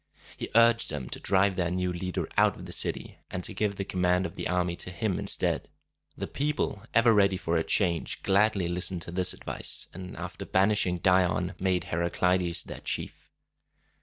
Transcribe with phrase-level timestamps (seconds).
[0.35, 3.75] He urged them to drive their new leader out of the city, and to give
[3.75, 5.69] the command of the army to him instead.
[6.17, 10.97] The people, ever ready for a change, gladly listened to this advice, and, after banishing
[10.97, 13.29] Dion, made Heraclides their chief.